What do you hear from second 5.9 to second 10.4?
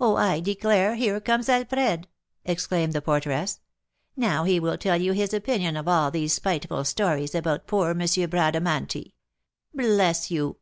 these spiteful stories about poor M. Bradamanti. Bless